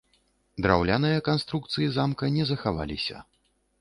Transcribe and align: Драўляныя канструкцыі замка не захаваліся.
Драўляныя 0.65 1.19
канструкцыі 1.29 1.91
замка 1.99 2.33
не 2.39 2.43
захаваліся. 2.53 3.17